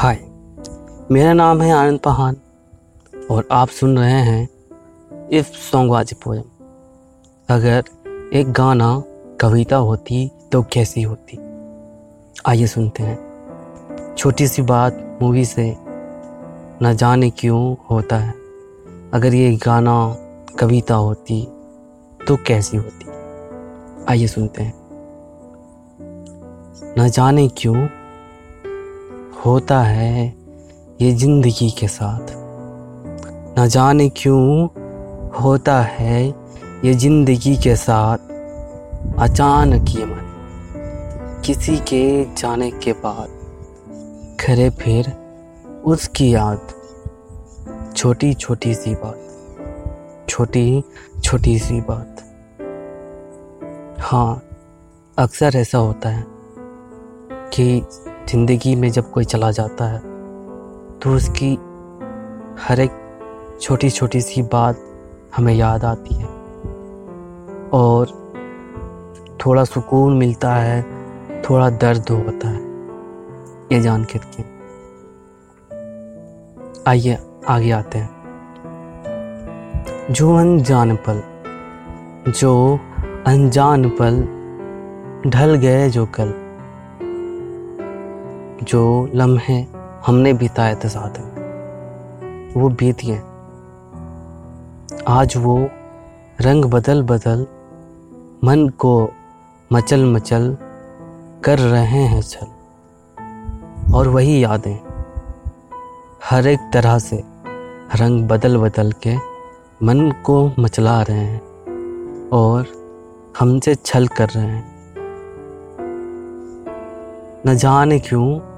[0.00, 0.18] हाय,
[1.10, 2.36] मेरा नाम है आनंद पहान
[3.30, 4.48] और आप सुन रहे हैं
[5.28, 6.42] इफ़ सॉन्गवाजी पोएम
[7.48, 7.84] अगर
[8.32, 9.02] एक गाना
[9.40, 11.38] कविता होती तो कैसी होती?
[12.46, 13.18] आइए सुनते हैं।
[14.18, 15.76] छोटी सी बात मूवी से
[16.82, 18.34] न जाने क्यों होता है।
[19.14, 20.16] अगर ये गाना
[20.58, 21.48] कविता होती
[22.28, 23.06] तो कैसी होती?
[24.08, 24.74] आइए सुनते हैं।
[26.98, 27.88] न जाने क्यों
[29.44, 30.24] होता है
[31.00, 32.32] ये ज़िंदगी के साथ।
[33.58, 34.68] न जाने क्यों
[35.34, 36.26] होता है
[36.84, 38.18] ये ज़िंदगी के साथ।
[39.18, 42.02] अचानक ये मन किसी के
[42.34, 45.12] जाने के बाद खरे फिर
[45.84, 46.74] उसकी याद।
[47.96, 50.82] छोटी छोटी सी बात छोटी
[51.24, 52.22] छोटी सी बात।
[54.00, 54.42] हाँ
[55.18, 56.24] अक्सर ऐसा होता है
[57.54, 57.82] कि
[58.30, 59.98] ज़िंदगी में जब कोई चला जाता है
[60.98, 61.54] तो उसकी
[62.60, 62.90] हर एक
[63.60, 64.84] छोटी छोटी सी बात
[65.36, 66.26] हमें याद आती है।
[67.72, 68.06] और
[69.46, 70.82] थोड़ा सुकून मिलता है,
[71.42, 72.60] थोड़ा दर्द होता है,
[73.72, 74.42] ये जान कर के।
[76.90, 78.10] आइए, आगे आते हैं।
[80.10, 81.22] जो अनजान पल,
[82.32, 82.78] जो
[83.26, 84.22] अनजान पल,
[85.30, 86.32] ढल गए जो कल
[88.62, 89.66] जो लम्हे
[90.06, 93.22] हमने बिताए थे साथ में, वो बीत गए।
[95.08, 95.68] आज वो
[96.40, 97.46] रंग बदल बदल
[98.44, 99.08] मन को
[99.72, 100.56] मचल मचल
[101.44, 102.46] कर रहे हैं छल
[103.94, 104.78] और वही यादें
[106.30, 107.24] हर एक तरह से
[107.94, 109.16] रंग बदल बदल के
[109.82, 111.40] मन को मचला रहे हैं
[112.28, 112.66] और
[113.38, 114.70] हमसे छल कर रहे हैं।
[117.46, 118.49] न जाने क्यों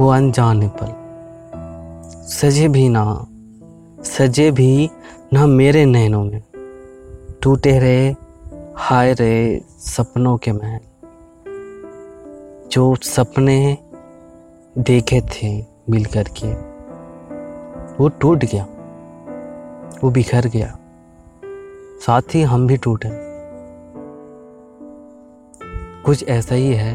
[0.00, 0.94] वो अनजाने पल
[2.26, 3.26] सजे भी ना,
[4.04, 4.90] सजे भी
[5.32, 6.42] ना मेरे नैनों में।
[7.42, 8.14] टूटे रहे
[8.76, 10.80] हाय रहे सपनों के महल।
[12.72, 13.78] जो सपने
[14.78, 16.52] देखे थे, मिल कर के,
[17.96, 18.66] वो टूट गया।
[20.04, 20.78] वो बिखर गया।
[22.06, 23.08] साथ ही हम भी टूटे।
[26.02, 26.94] कुछ ऐसा ही है,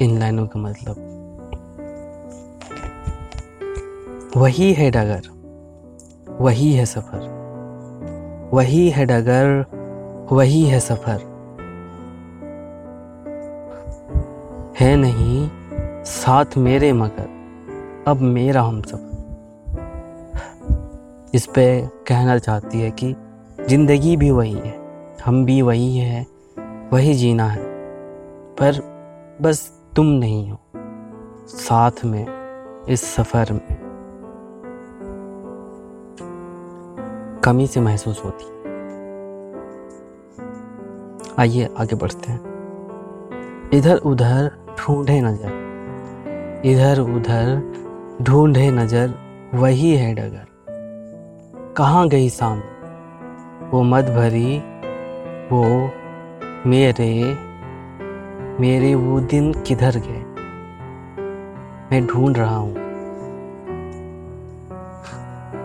[0.00, 1.05] इन लाइनों का मतलब।
[4.36, 5.28] वही है डगर,
[6.40, 7.20] वही है सफ़र,
[8.52, 9.64] वही है डगर,
[10.32, 11.20] वही है सफ़र।
[14.80, 15.48] है नहीं,
[16.04, 17.28] साथ मेरे मगर,
[18.08, 19.14] अब मेरा हम सफ़र
[21.34, 23.14] इस पे कहना चाहती है कि
[23.68, 24.74] ज़िंदगी भी वही है,
[25.24, 26.26] हम भी वही है,
[26.92, 27.64] वही जीना है।
[28.60, 28.72] पर
[29.42, 30.58] बस तुम नहीं हो,
[31.48, 32.26] साथ में,
[32.88, 33.85] इस सफ़र में।
[37.46, 38.44] कमी से महसूस होती।
[41.38, 47.60] आइए आगे बढ़ते हैं। इधर उधर ढूंढे नज़र। इधर उधर
[48.22, 49.14] ढूंढे नज़र,
[49.54, 50.46] वही है डगर।
[51.76, 52.58] कहाँ गई शाम
[53.68, 54.58] वो मत भरी,
[55.52, 55.90] वो
[56.66, 57.36] मेरे
[58.60, 60.24] मेरे वो दिन किधर गए?
[61.92, 62.74] मैं ढूंढ रहा हूँ।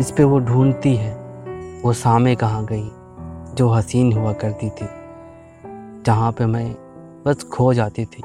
[0.00, 1.23] इस पे वो ढूंढती है।
[1.84, 2.90] वो सामे कहाँ गई,
[3.54, 4.88] जो हसीन हुआ करती थी,
[6.02, 6.72] जहाँ पे मैं
[7.26, 8.22] बस खो जाती थी,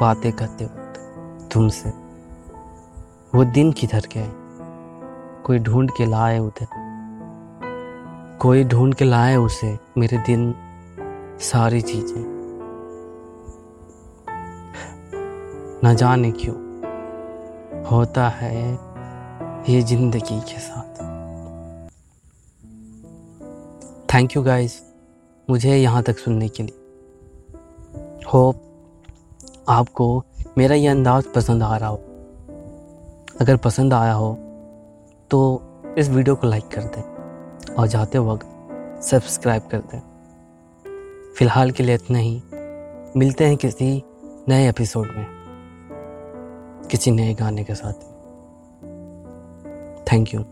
[0.00, 1.00] बातें करते वक्त,
[1.52, 1.88] तुमसे।
[3.34, 4.30] वो दिन किधर गए?
[5.44, 6.66] कोई ढूंढ के लाए उधर।
[8.40, 10.54] कोई ढूंढ के लाए उसे, मेरे दिन,
[11.40, 12.24] सारी चीज़ें।
[15.84, 16.56] न जाने क्यों,
[17.84, 18.78] होता है
[19.68, 21.15] ये ज़िंदगी के साथ।
[24.16, 24.94] थैंक यू गाइस
[25.50, 26.78] मुझे यहाँ तक सुनने के लिए।
[28.32, 28.62] होप
[29.68, 30.24] आपको
[30.58, 31.96] मेरा ये अंदाज़ पसंद आ रहा हो।
[33.40, 34.38] अगर पसंद आया हो
[35.30, 35.62] तो
[35.98, 37.02] इस वीडियो को लाइक कर दें
[37.74, 38.46] और जाते वक्त
[39.02, 40.00] सब्सक्राइब कर दें।
[41.38, 42.42] फ़िलहाल के लिए इतना ही।
[43.16, 44.02] मिलते हैं किसी
[44.48, 45.26] नए एपिसोड में।
[46.90, 47.92] किसी नए गाने के साथ।
[50.12, 50.44] Thank you